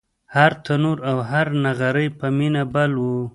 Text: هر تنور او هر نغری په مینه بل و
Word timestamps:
هر 0.35 0.51
تنور 0.65 0.97
او 1.09 1.17
هر 1.31 1.47
نغری 1.65 2.07
په 2.19 2.27
مینه 2.37 2.63
بل 2.73 2.91
و 3.03 3.05